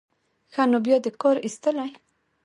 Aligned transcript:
ښه 0.53 0.63
نو 0.71 0.77
بیا 0.85 0.97
دې 1.03 1.11
کار 1.21 1.35
ایستلی. 1.45 1.91